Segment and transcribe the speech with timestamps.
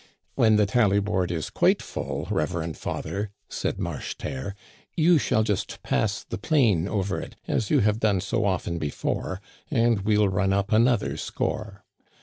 [0.17, 4.55] '* When the tally board is quite full, reverend father," said Marcheterre,"
[4.97, 9.39] you shall just pass the plane over it, as yoii have done so often before,
[9.69, 11.83] and well run up an other score.